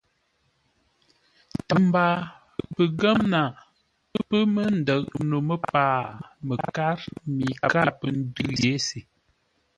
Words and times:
Tə 1.67 1.73
mbaa 1.85 2.15
pəngə́mnaa 2.73 3.49
pə́ 4.27 4.41
mə́ 4.53 4.67
ndə̂ʼ 4.79 5.05
no 5.29 5.37
məpaa 5.47 5.97
məkár 6.47 6.97
mi 7.35 7.45
káa 7.71 7.89
pə́ 7.99 8.09
ndʉ̂ 8.19 8.49
yé 8.61 8.73
se. 8.87 8.99